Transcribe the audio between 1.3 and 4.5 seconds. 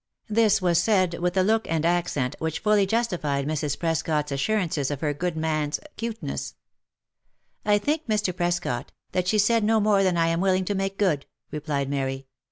a look and accent which fully justified Mrs. Prescot's